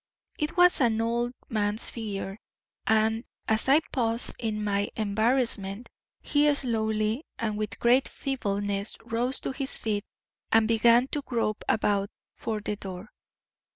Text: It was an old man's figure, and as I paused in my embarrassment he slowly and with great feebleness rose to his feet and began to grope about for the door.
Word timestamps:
It 0.39 0.57
was 0.57 0.81
an 0.81 0.99
old 0.99 1.33
man's 1.47 1.91
figure, 1.91 2.39
and 2.87 3.23
as 3.47 3.67
I 3.69 3.81
paused 3.91 4.33
in 4.39 4.63
my 4.63 4.89
embarrassment 4.95 5.89
he 6.23 6.51
slowly 6.55 7.23
and 7.37 7.55
with 7.55 7.79
great 7.79 8.07
feebleness 8.07 8.97
rose 9.05 9.39
to 9.41 9.51
his 9.51 9.77
feet 9.77 10.03
and 10.51 10.67
began 10.67 11.07
to 11.09 11.21
grope 11.21 11.63
about 11.69 12.09
for 12.35 12.61
the 12.61 12.77
door. 12.77 13.11